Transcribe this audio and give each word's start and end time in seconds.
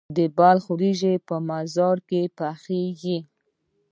د 0.15 0.17
بلخ 0.37 0.63
وریجې 0.73 1.13
په 1.27 1.35
مزار 1.49 1.97
کې 2.09 2.21
پخیږي. 2.37 3.17